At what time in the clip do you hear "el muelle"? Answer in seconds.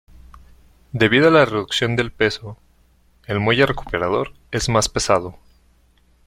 3.27-3.67